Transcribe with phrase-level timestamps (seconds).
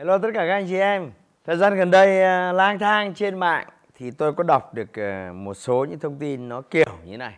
[0.00, 1.10] Hello tất cả các anh chị em.
[1.44, 5.34] Thời gian gần đây uh, lang thang trên mạng thì tôi có đọc được uh,
[5.36, 7.34] một số những thông tin nó kiểu như này.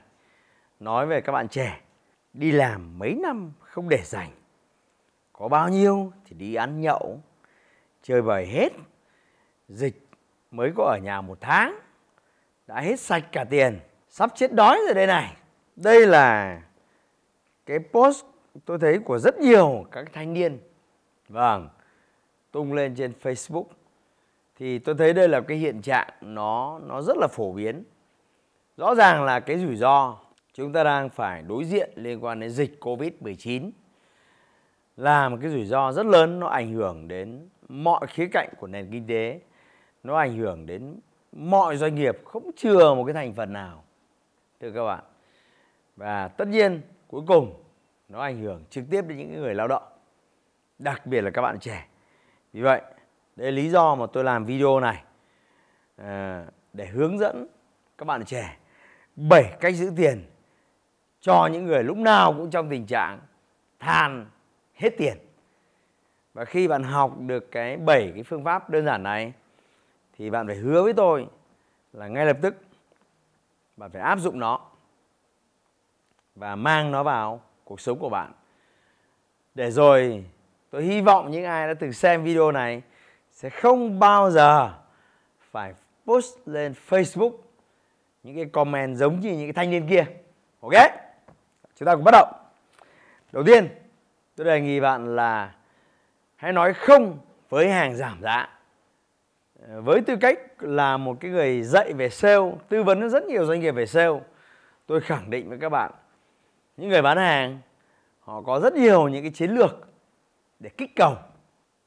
[0.80, 1.80] Nói về các bạn trẻ
[2.32, 4.30] đi làm mấy năm không để dành.
[5.32, 7.20] Có bao nhiêu thì đi ăn nhậu,
[8.02, 8.72] chơi bời hết.
[9.68, 10.06] Dịch
[10.50, 11.78] mới có ở nhà một tháng
[12.66, 15.36] đã hết sạch cả tiền, sắp chết đói rồi đây này.
[15.76, 16.60] Đây là
[17.66, 18.24] cái post
[18.64, 20.58] tôi thấy của rất nhiều các thanh niên.
[21.28, 21.68] Vâng,
[22.52, 23.64] tung lên trên Facebook
[24.56, 27.84] thì tôi thấy đây là cái hiện trạng nó nó rất là phổ biến.
[28.76, 30.16] Rõ ràng là cái rủi ro
[30.52, 33.70] chúng ta đang phải đối diện liên quan đến dịch Covid-19
[34.96, 38.66] là một cái rủi ro rất lớn nó ảnh hưởng đến mọi khía cạnh của
[38.66, 39.40] nền kinh tế,
[40.02, 41.00] nó ảnh hưởng đến
[41.32, 43.84] mọi doanh nghiệp không chừa một cái thành phần nào.
[44.60, 45.04] Thưa các bạn.
[45.96, 47.62] Và tất nhiên cuối cùng
[48.08, 49.82] nó ảnh hưởng trực tiếp đến những người lao động,
[50.78, 51.86] đặc biệt là các bạn trẻ
[52.52, 52.82] vì vậy
[53.36, 55.04] đây là lý do mà tôi làm video này
[55.96, 57.46] à, để hướng dẫn
[57.98, 58.56] các bạn trẻ
[59.16, 60.30] 7 cách giữ tiền
[61.20, 63.20] cho những người lúc nào cũng trong tình trạng
[63.78, 64.26] than
[64.74, 65.16] hết tiền.
[66.34, 69.32] Và khi bạn học được cái 7 cái phương pháp đơn giản này
[70.12, 71.26] thì bạn phải hứa với tôi
[71.92, 72.54] là ngay lập tức
[73.76, 74.60] bạn phải áp dụng nó
[76.34, 78.32] và mang nó vào cuộc sống của bạn.
[79.54, 80.24] Để rồi
[80.72, 82.82] tôi hy vọng những ai đã từng xem video này
[83.32, 84.72] sẽ không bao giờ
[85.50, 85.74] phải
[86.06, 87.32] post lên Facebook
[88.22, 90.04] những cái comment giống như những cái thanh niên kia.
[90.60, 90.72] Ok?
[91.76, 92.26] Chúng ta cùng bắt đầu.
[93.32, 93.68] Đầu tiên,
[94.36, 95.54] tôi đề nghị bạn là
[96.36, 98.48] hãy nói không với hàng giảm giá.
[99.68, 103.46] Ờ, với tư cách là một cái người dạy về sale, tư vấn rất nhiều
[103.46, 104.20] doanh nghiệp về sale,
[104.86, 105.92] tôi khẳng định với các bạn,
[106.76, 107.58] những người bán hàng,
[108.20, 109.91] họ có rất nhiều những cái chiến lược
[110.62, 111.16] để kích cầu,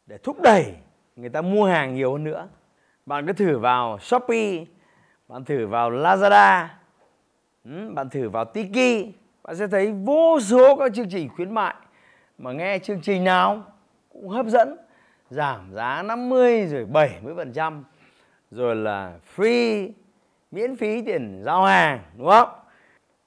[0.06, 0.74] để thúc đẩy
[1.16, 2.48] người ta mua hàng nhiều hơn nữa.
[3.06, 4.66] Bạn cứ thử vào shopee,
[5.28, 6.68] bạn thử vào lazada
[7.66, 9.14] ừ, bạn thử vào tiki,
[9.44, 11.76] bạn sẽ thấy vô số các chương trình khuyến mại
[12.38, 13.64] mà nghe chương trình nào
[14.10, 14.78] cũng hấp dẫn,
[15.30, 17.84] giảm giá 50 rồi 70 phần trăm,
[18.52, 19.90] rồi là free,
[20.52, 22.50] miễn phí tiền giao hàng, đúng không?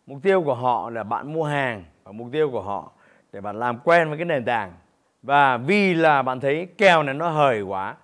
[0.06, 2.92] Mục tiêu của họ là bạn mua hàng và mục tiêu của họ
[3.32, 4.72] để bạn làm quen với cái nền tảng
[5.28, 7.96] và vì là bạn thấy kèo này nó hời quá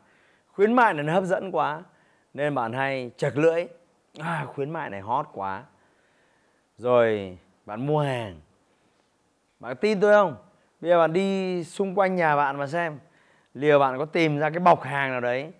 [0.52, 1.82] khuyến mại này nó hấp dẫn quá
[2.34, 3.66] nên bạn hay chật lưỡi.
[4.18, 5.62] À, khuyến mại này hot quá.
[6.78, 8.40] Rồi bạn mua hàng.
[9.60, 10.36] Bạn tin tôi không?
[10.80, 12.98] Bây giờ bạn đi xung quanh nhà bạn mà xem
[13.54, 15.52] liệu bạn có tìm ra cái bọc hàng nào đấy.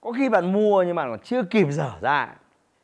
[0.00, 2.34] Có khi bạn mua nhưng bạn còn chưa kịp dở ra.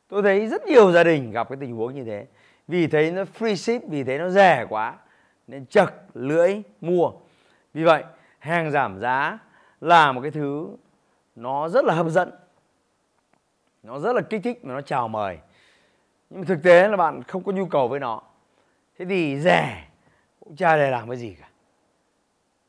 [0.08, 2.26] Tôi thấy rất nhiều gia đình gặp cái tình huống như thế.
[2.68, 4.94] Vì thấy nó free ship vì thấy nó rẻ quá
[5.46, 7.12] nên chật lưỡi mua
[7.78, 8.04] vì vậy,
[8.38, 9.38] hàng giảm giá
[9.80, 10.76] là một cái thứ
[11.36, 12.30] nó rất là hấp dẫn.
[13.82, 15.38] Nó rất là kích thích và nó chào mời.
[16.30, 18.22] Nhưng mà thực tế là bạn không có nhu cầu với nó.
[18.98, 19.88] Thế thì rẻ,
[20.40, 21.48] cũng chả để làm cái gì cả.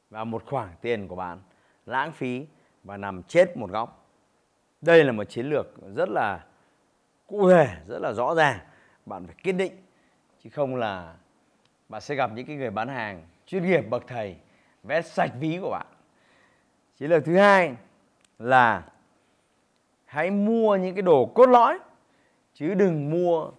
[0.10, 1.42] Và một khoản tiền của bạn,
[1.86, 2.46] lãng phí
[2.84, 4.06] và nằm chết một góc.
[4.82, 6.46] Đây là một chiến lược rất là
[7.28, 8.60] cụ thể, rất là rõ ràng.
[9.06, 9.74] Bạn phải kiên định,
[10.44, 11.16] chứ không là
[11.90, 14.36] bạn sẽ gặp những cái người bán hàng chuyên nghiệp bậc thầy
[14.84, 15.86] vẽ sạch ví của bạn.
[16.96, 17.76] Chiến lược thứ hai
[18.40, 18.84] là
[20.06, 21.80] hãy mua những cái đồ cốt lõi,
[22.54, 23.52] chứ đừng mua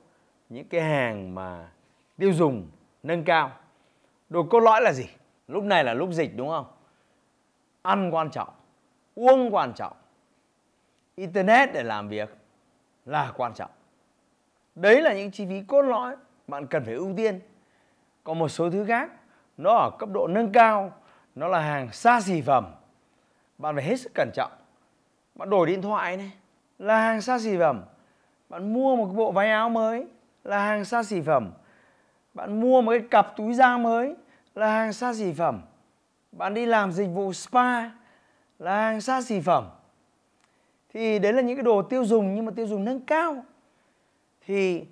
[0.48, 1.68] những cái hàng mà
[2.16, 2.68] tiêu dùng
[3.02, 3.52] nâng cao.
[4.28, 5.06] Đồ cốt lõi là gì?
[5.48, 6.66] Lúc này là lúc dịch, đúng không?
[7.82, 8.48] Ăn quan trọng,
[9.14, 9.96] uống quan trọng,
[11.14, 12.36] internet để làm việc
[13.06, 13.70] là quan trọng.
[14.74, 16.16] Đấy là những chi phí cốt lõi
[16.46, 17.40] bạn cần phải ưu tiên.
[18.24, 19.10] Còn một số thứ khác,
[19.56, 20.92] nó ở cấp độ nâng cao
[21.40, 22.66] nó là hàng xa xỉ phẩm.
[23.58, 24.52] Bạn phải hết sức cẩn trọng.
[25.34, 26.32] Bạn đổi điện thoại này
[26.78, 27.82] là hàng xa xỉ phẩm.
[28.48, 30.06] Bạn mua một cái bộ váy áo mới
[30.44, 31.52] là hàng xa xỉ phẩm.
[32.34, 34.14] Bạn mua một cái cặp túi da mới
[34.54, 35.60] là hàng xa xỉ phẩm.
[36.32, 37.90] Bạn đi làm dịch vụ spa
[38.58, 39.68] là hàng xa xỉ phẩm.
[40.94, 43.44] Thì đấy là những cái đồ tiêu dùng nhưng mà tiêu dùng nâng cao.
[44.46, 44.84] Thì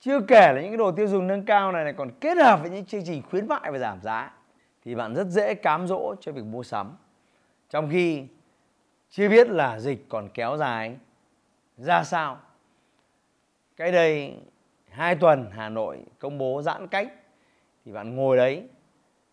[0.00, 2.60] chưa kể là những cái đồ tiêu dùng nâng cao này, này còn kết hợp
[2.60, 4.32] với những chương trình khuyến mại và giảm giá
[4.84, 6.96] thì bạn rất dễ cám dỗ cho việc mua sắm.
[7.70, 8.26] Trong khi
[9.10, 10.96] chưa biết là dịch còn kéo dài,
[11.76, 12.40] ra sao?
[13.76, 14.36] Cái đây
[14.88, 17.12] hai tuần Hà Nội công bố giãn cách,
[17.84, 18.68] thì bạn ngồi đấy,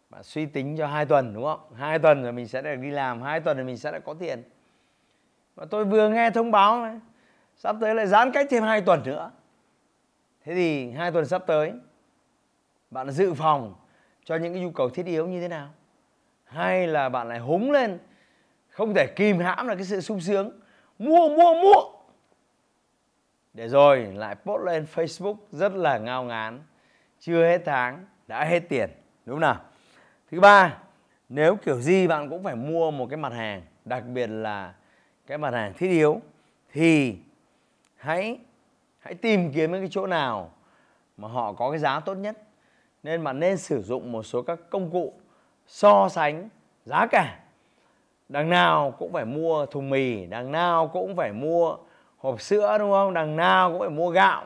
[0.09, 1.73] bạn suy tính cho hai tuần, đúng không?
[1.73, 4.13] Hai tuần rồi mình sẽ được đi làm, hai tuần rồi mình sẽ đã có
[4.13, 4.43] tiền.
[5.55, 6.99] Và tôi vừa nghe thông báo này
[7.55, 9.31] sắp tới lại giãn cách thêm hai tuần nữa.
[10.43, 11.73] Thế thì hai tuần sắp tới,
[12.91, 13.75] bạn dự phòng
[14.27, 15.69] cho những cái nhu cầu thiết yếu như thế nào?
[16.43, 17.99] Hay là bạn lại húng lên,
[18.69, 20.59] không thể kìm hãm là cái sự sung sướng?
[20.99, 21.81] Mua mua mua!
[23.53, 26.59] Để rồi, lại post lên Facebook rất là ngao ngán.
[27.19, 28.89] Chưa hết tháng, đã hết tiền.
[29.25, 29.61] Đúng không nào?
[30.31, 30.77] Thứ ba,
[31.29, 34.73] nếu kiểu gì bạn cũng phải mua một cái mặt hàng, đặc biệt là
[35.27, 36.21] cái mặt hàng thiết yếu,
[36.73, 37.17] thì
[37.95, 38.39] hãy
[38.99, 40.51] hãy tìm kiếm những cái chỗ nào
[41.17, 42.37] mà họ có cái giá tốt nhất
[43.07, 45.13] nên bạn nên sử dụng một số các công cụ
[45.67, 46.49] so sánh
[46.85, 47.39] giá cả.
[48.29, 51.77] Đằng nào cũng phải mua thùng mì, đằng nào cũng phải mua
[52.17, 53.13] hộp sữa, đúng không?
[53.13, 54.45] Đằng nào cũng phải mua gạo.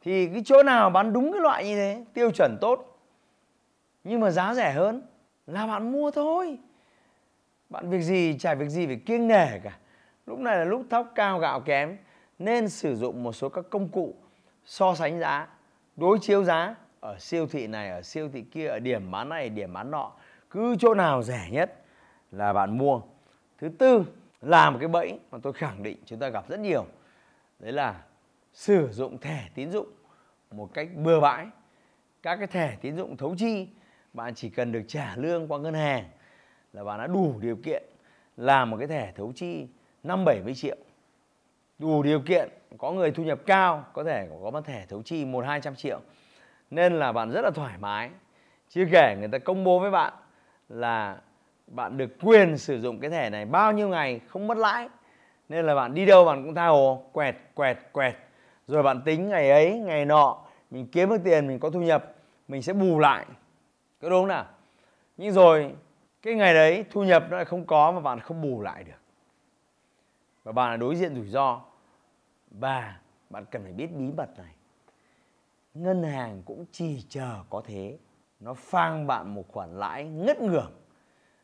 [0.00, 2.98] Thì cái chỗ nào bán đúng cái loại như thế, tiêu chuẩn tốt,
[4.04, 5.02] nhưng mà giá rẻ hơn
[5.46, 6.58] là bạn mua thôi.
[7.70, 9.78] Bạn việc gì, chả việc gì phải kiêng nể cả.
[10.26, 11.96] Lúc này là lúc thóc cao gạo kém,
[12.38, 14.14] nên sử dụng một số các công cụ
[14.64, 15.48] so sánh giá,
[15.96, 19.48] đối chiếu giá ở siêu thị này, ở siêu thị kia, ở điểm bán này,
[19.48, 20.12] điểm bán nọ,
[20.50, 21.82] cứ chỗ nào rẻ nhất
[22.30, 23.00] là bạn mua.
[23.58, 24.04] Thứ tư,
[24.42, 26.86] là một cái bẫy mà tôi khẳng định chúng ta gặp rất nhiều.
[27.58, 28.02] Đấy là
[28.52, 29.86] sử dụng thẻ tín dụng
[30.50, 31.46] một cách bừa bãi.
[32.22, 33.68] Các cái thẻ tín dụng thấu chi,
[34.12, 36.04] bạn chỉ cần được trả lương qua ngân hàng
[36.72, 37.82] là bạn đã đủ điều kiện
[38.36, 39.66] làm một cái thẻ thấu chi
[40.02, 40.76] năm bảy mươi triệu.
[41.78, 45.24] Đủ điều kiện, có người thu nhập cao, có thể có một thẻ thấu chi
[45.24, 46.00] một hai trăm triệu
[46.72, 48.10] nên là bạn rất là thoải mái.
[48.68, 50.12] Chưa kể người ta công bố với bạn
[50.68, 51.16] là
[51.66, 54.88] bạn được quyền sử dụng cái thẻ này bao nhiêu ngày không mất lãi.
[55.48, 58.16] Nên là bạn đi đâu bạn cũng tha hồ, quẹt quẹt quẹt.
[58.66, 60.38] Rồi bạn tính ngày ấy, ngày nọ,
[60.70, 62.14] mình kiếm được tiền, mình có thu nhập,
[62.48, 63.26] mình sẽ bù lại.
[64.00, 64.44] Có đúng không nào?
[65.16, 65.74] Nhưng rồi,
[66.22, 69.00] cái ngày đấy thu nhập nó lại không có mà bạn không bù lại được.
[70.44, 71.60] Và bạn là đối diện rủi ro.
[72.50, 72.96] Và
[73.30, 74.54] bạn cần phải biết bí mật này
[75.74, 77.98] ngân hàng cũng chỉ chờ có thế
[78.40, 80.72] nó phang bạn một khoản lãi ngất ngưởng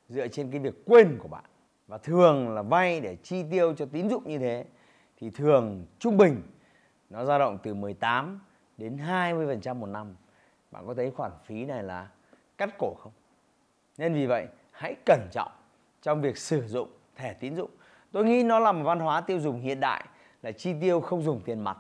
[0.08, 1.44] dựa trên cái việc quên của bạn
[1.86, 4.64] và thường là vay để chi tiêu cho tín dụng như thế
[5.16, 6.42] thì thường trung bình
[7.10, 8.40] nó dao động từ 18
[8.76, 10.16] đến 20% một năm.
[10.70, 12.08] Bạn có thấy khoản phí này là
[12.58, 13.12] cắt cổ không?
[13.98, 15.52] Nên vì vậy, hãy cẩn trọng
[16.02, 17.70] trong việc sử dụng thẻ tín dụng.
[18.12, 20.04] Tôi nghĩ nó là một văn hóa tiêu dùng hiện đại
[20.42, 21.78] là chi tiêu không dùng tiền mặt.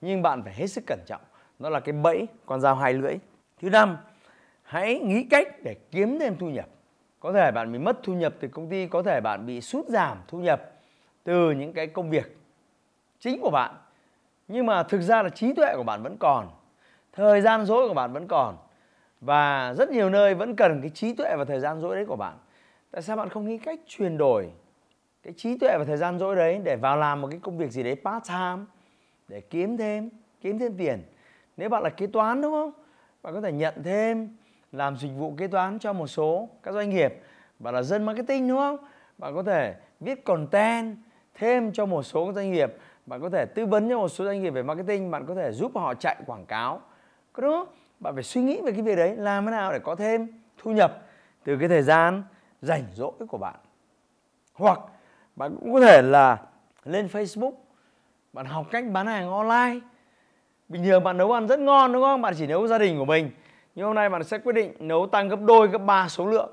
[0.00, 1.22] Nhưng bạn phải hết sức cẩn trọng.
[1.60, 3.14] Nó là cái bẫy con dao hai lưỡi.
[3.62, 3.96] Thứ năm,
[4.62, 6.68] hãy nghĩ cách để kiếm thêm thu nhập.
[7.20, 9.86] Có thể bạn bị mất thu nhập từ công ty, có thể bạn bị sút
[9.88, 10.70] giảm thu nhập
[11.24, 12.36] từ những cái công việc
[13.18, 13.74] chính của bạn.
[14.48, 16.48] Nhưng mà thực ra là trí tuệ của bạn vẫn còn,
[17.12, 18.56] thời gian dỗi của bạn vẫn còn
[19.20, 22.16] và rất nhiều nơi vẫn cần cái trí tuệ và thời gian dỗi đấy của
[22.16, 22.38] bạn.
[22.90, 24.50] Tại sao bạn không nghĩ cách chuyển đổi
[25.22, 27.70] cái trí tuệ và thời gian dỗi đấy để vào làm một cái công việc
[27.70, 28.64] gì đấy part time
[29.28, 30.10] để kiếm thêm,
[30.40, 31.02] kiếm thêm tiền.
[31.56, 32.72] Nếu bạn là kế toán, đúng không?
[33.22, 34.36] Bạn có thể nhận thêm,
[34.72, 37.20] làm dịch vụ kế toán cho một số các doanh nghiệp.
[37.58, 38.76] Bạn là dân marketing, đúng không?
[39.18, 40.96] Bạn có thể viết content
[41.34, 42.76] thêm cho một số doanh nghiệp.
[43.06, 45.10] Bạn có thể tư vấn cho một số doanh nghiệp về marketing.
[45.10, 46.80] Bạn có thể giúp họ chạy quảng cáo.
[47.32, 47.68] Có đúng không?
[48.00, 50.70] Bạn phải suy nghĩ về cái việc đấy, làm thế nào để có thêm thu
[50.70, 51.02] nhập
[51.44, 52.22] từ cái thời gian
[52.62, 53.54] rảnh rỗi của bạn.
[54.54, 54.80] Hoặc
[55.36, 56.38] bạn cũng có thể là
[56.84, 57.52] lên Facebook,
[58.32, 59.80] bạn học cách bán hàng online
[60.70, 62.22] bình thường bạn nấu ăn rất ngon, đúng không?
[62.22, 63.30] Bạn chỉ nấu gia đình của mình.
[63.74, 66.50] Nhưng hôm nay bạn sẽ quyết định nấu tăng gấp đôi, gấp ba số lượng.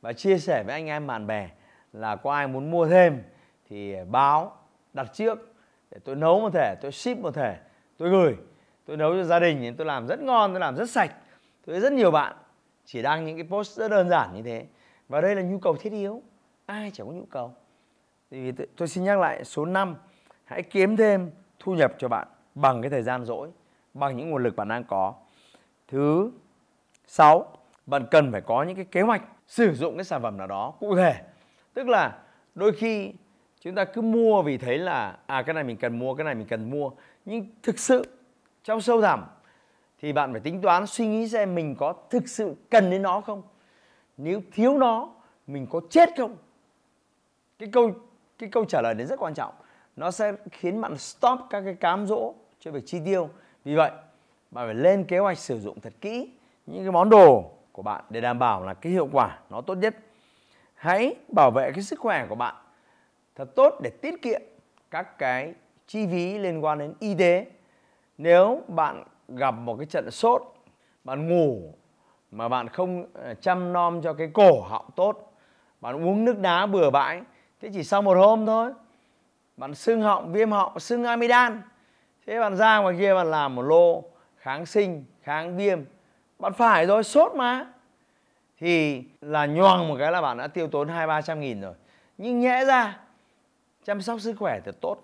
[0.00, 1.48] Và chia sẻ với anh em bạn bè
[1.92, 3.22] là có ai muốn mua thêm
[3.70, 4.56] thì báo,
[4.92, 5.54] đặt trước
[5.90, 7.56] để tôi nấu một thể, tôi ship một thể,
[7.96, 8.36] tôi gửi.
[8.86, 11.10] Tôi nấu cho gia đình thì tôi làm rất ngon, tôi làm rất sạch.
[11.66, 12.36] Tôi rất nhiều bạn
[12.84, 14.66] chỉ đăng những cái post rất đơn giản như thế.
[15.08, 16.22] Và đây là nhu cầu thiết yếu.
[16.66, 17.54] Ai chẳng có nhu cầu.
[18.30, 19.96] Thì tôi xin nhắc lại số 5
[20.44, 23.50] hãy kiếm thêm thu nhập cho bạn bằng cái thời gian rỗi
[23.94, 25.14] bằng những nguồn lực bạn đang có
[25.88, 26.30] thứ
[27.06, 27.46] 6.
[27.86, 30.74] Bạn cần phải có những cái kế hoạch sử dụng cái sản phẩm nào đó
[30.80, 31.14] cụ thể.
[31.74, 32.18] Tức là
[32.54, 33.12] đôi khi
[33.60, 36.34] chúng ta cứ mua vì thấy là à cái này mình cần mua, cái này
[36.34, 36.90] mình cần mua.
[37.24, 38.06] Nhưng thực sự
[38.64, 39.24] trong sâu thẳm
[39.98, 43.20] thì bạn phải tính toán suy nghĩ xem mình có thực sự cần đến nó
[43.20, 43.42] không.
[44.16, 45.10] Nếu thiếu nó
[45.46, 46.36] mình có chết không?
[47.58, 47.90] Cái câu
[48.38, 49.54] cái câu trả lời đấy rất quan trọng.
[49.96, 52.34] Nó sẽ khiến bạn stop các cái cám dỗ
[52.64, 53.30] cho việc chi tiêu.
[53.64, 53.90] Vì vậy,
[54.50, 56.30] bạn phải lên kế hoạch sử dụng thật kỹ
[56.66, 59.74] những cái món đồ của bạn để đảm bảo là cái hiệu quả nó tốt
[59.74, 59.94] nhất
[60.74, 62.54] hãy bảo vệ cái sức khỏe của bạn
[63.34, 64.40] thật tốt để tiết kiệm
[64.90, 65.54] các cái
[65.86, 67.46] chi phí liên quan đến y tế
[68.18, 70.42] nếu bạn gặp một cái trận sốt
[71.04, 71.74] bạn ngủ
[72.30, 75.32] mà bạn không ờ, chăm nom cho cái cổ họng tốt
[75.80, 77.22] bạn uống nước đá bừa bãi
[77.60, 78.72] thế chỉ sau một hôm thôi
[79.56, 81.62] bạn sưng họng viêm họng sưng amidan
[82.26, 84.04] thế bạn ra ngoài kia bạn làm một lô
[84.36, 85.84] kháng sinh, kháng viêm.
[86.38, 87.66] Bạn phải rồi sốt mà.
[88.58, 91.74] Thì là nhoàng một cái là bạn đã tiêu tốn hai, ba trăm nghìn rồi.
[92.18, 93.00] Nhưng nhẽ ra,
[93.84, 94.96] chăm sóc sức khỏe thật tốt,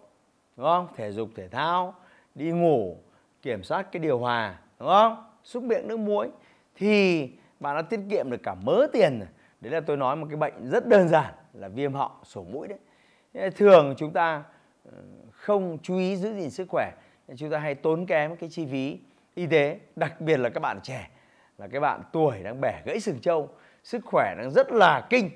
[0.57, 0.89] đúng không?
[0.97, 1.95] Thể dục, thể thao,
[2.35, 2.97] đi ngủ,
[3.43, 5.25] kiểm soát cái điều hòa, đúng không?
[5.45, 6.29] Xúc miệng, nước muối.
[6.75, 7.29] Thì
[7.61, 9.29] bạn đã tiết kiệm được cả mớ tiền rồi.
[9.61, 12.69] Đấy là tôi nói một cái bệnh rất đơn giản là viêm họng, sổ mũi
[12.69, 13.51] đấy.
[13.51, 14.43] Thường chúng ta
[14.85, 14.99] ờ,
[15.33, 16.93] không chú ý giữ gìn sức khỏe
[17.37, 18.99] chúng ta hay tốn kém cái chi phí
[19.35, 21.11] y tế đặc biệt là các bạn trẻ
[21.59, 23.49] là các bạn tuổi đang bẻ gãy sừng trâu
[23.85, 25.31] sức khỏe đang rất là kinh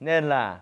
[0.00, 0.60] nên là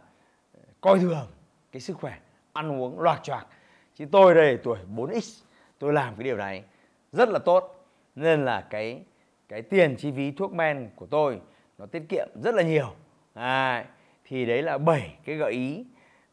[0.54, 1.26] ờ, coi thường
[1.73, 2.19] cái sức khỏe
[2.52, 3.47] ăn uống loạt choạc
[3.95, 5.43] chứ tôi đây tuổi 4x
[5.78, 6.64] tôi làm cái điều này
[7.12, 9.02] rất là tốt nên là cái
[9.49, 11.40] cái tiền chi phí thuốc men của tôi
[11.78, 12.95] nó tiết kiệm rất là nhiều.
[13.35, 13.87] À,
[14.25, 15.85] thì đấy là bảy cái gợi ý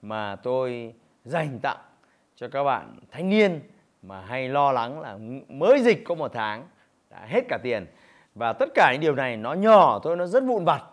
[0.01, 0.93] mà tôi
[1.25, 1.77] dành tặng
[2.35, 3.61] cho các bạn thanh niên
[4.01, 5.17] mà hay lo lắng là
[5.49, 6.67] mới dịch có một tháng,
[7.09, 7.85] đã hết cả tiền.
[8.35, 10.83] Và tất cả những điều này nó nhỏ thôi, nó rất vụn vặt.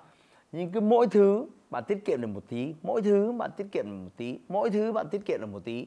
[0.53, 3.85] Nhưng cứ mỗi thứ bạn tiết kiệm được một tí, mỗi thứ bạn tiết kiệm
[3.85, 5.87] được một tí, mỗi thứ bạn tiết kiệm được một tí.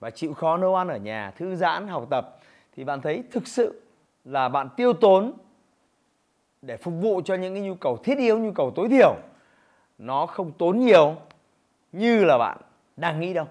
[0.00, 2.38] Và chịu khó nấu ăn ở nhà, thư giãn, học tập,
[2.76, 3.82] thì bạn thấy thực sự
[4.24, 5.32] là bạn tiêu tốn
[6.62, 9.16] để phục vụ cho những cái nhu cầu thiết yếu, nhu cầu tối thiểu,
[9.98, 11.16] nó không tốn nhiều
[11.92, 12.58] như là bạn
[12.96, 13.46] đang nghĩ đâu.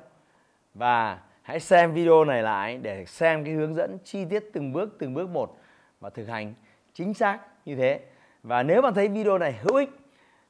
[0.74, 4.95] Và hãy xem video này lại để xem cái hướng dẫn chi tiết từng bước
[5.00, 5.57] từng bước một
[6.00, 6.53] và thực hành
[6.93, 8.00] chính xác như thế.
[8.43, 9.89] Và nếu bạn thấy video này hữu ích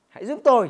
[0.09, 0.69] hãy giúp tôi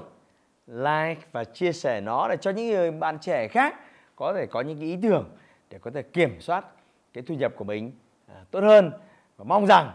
[0.68, 3.75] like và chia sẻ nó để cho những người bạn trẻ khác
[4.15, 5.30] có thể có những cái ý tưởng
[5.70, 6.65] để có thể kiểm soát
[7.13, 7.92] cái thu nhập của mình
[8.27, 8.92] à, tốt hơn.
[9.38, 9.92] Và mong rằng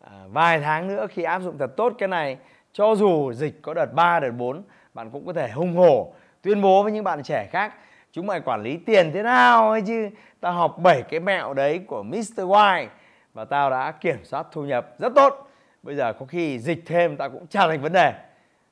[0.00, 2.38] à, vài tháng nữa khi áp dụng thật tốt cái này
[2.72, 4.62] cho dù dịch có đợt 3, đợt 4
[4.94, 7.74] bạn cũng có thể hùng hổ tuyên bố với những bạn trẻ khác
[8.18, 10.10] chúng mày quản lý tiền thế nào ấy chứ
[10.40, 12.38] tao học 7 cái mẹo đấy của Mr.
[12.38, 12.86] Y
[13.34, 15.50] và tao đã kiểm soát thu nhập rất tốt
[15.82, 18.12] bây giờ có khi dịch thêm, tao cũng chả thành vấn đề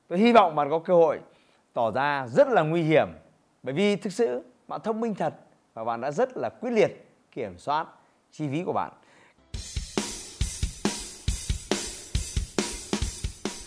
[0.09, 1.21] tôi hy vọng bạn có cơ hội
[1.73, 3.09] tỏ ra rất là nguy hiểm
[3.63, 5.35] bởi vì thực sự bạn thông minh thật
[5.75, 7.87] và bạn đã rất là quyết liệt kiểm soát
[8.33, 8.93] chi phí của bạn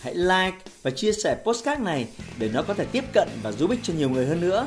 [0.00, 2.08] hãy like và chia sẻ postcard này
[2.38, 4.66] để nó có thể tiếp cận và giúp ích cho nhiều người hơn nữa.